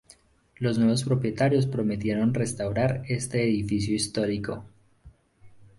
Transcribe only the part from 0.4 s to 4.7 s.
Los nuevos propietarios prometieron restaurar este edificio histórico.